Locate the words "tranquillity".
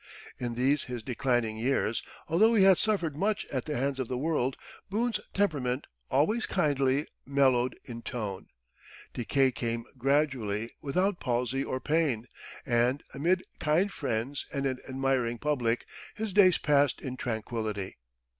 17.15-17.99